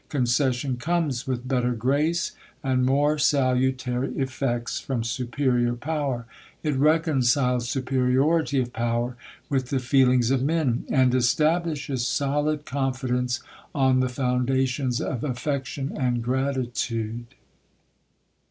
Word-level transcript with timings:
Concession 0.09 0.77
comes 0.77 1.27
with 1.27 1.47
bet 1.47 1.61
ter 1.61 1.73
grace, 1.73 2.31
and 2.63 2.83
more 2.83 3.19
salutary 3.19 4.07
eflects 4.13 4.81
from 4.81 5.03
superior 5.03 5.75
pow 5.75 6.11
er; 6.11 6.25
it 6.63 6.75
reconciles 6.75 7.69
superiority 7.69 8.59
of 8.59 8.73
power 8.73 9.15
wdth 9.51 9.67
the 9.67 9.77
feelings 9.77 10.31
of 10.31 10.41
men; 10.41 10.85
and 10.89 11.13
establishes 11.13 12.07
solid 12.07 12.65
confidence 12.65 13.41
on 13.75 13.99
the 13.99 14.07
founda 14.07 14.67
tions 14.67 14.99
of 14.99 15.21
atfection 15.21 15.91
and 15.95 16.23
gratitude. 16.23 17.27